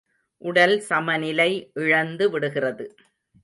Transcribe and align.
உடல் 0.41 0.79
சமநிலை 0.79 1.71
இழந்து 1.73 2.29
விடுகிறது. 2.29 2.95